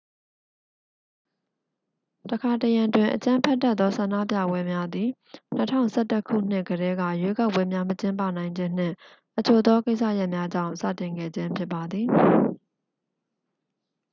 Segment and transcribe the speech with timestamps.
[2.29, 5.09] တစ်ခါတစ်ရံတွင် အကြမ်းဖက်တတ်သောဆန္ဒပြပွဲများသည်
[5.69, 8.95] 2011ခုနှစ်ကတည်းက ရွေးကောက်ပွဲများမကျင်းပနိုင်ခြင်းနှင့်
[9.37, 12.07] အချို့သောကိစ္စရပ်များကြောင့် စတင်ခဲ့ခြင်းဖြစ်ပါသည်